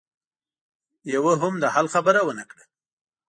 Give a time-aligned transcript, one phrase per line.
[1.13, 2.63] يوه هم د حل خبره ونه کړه.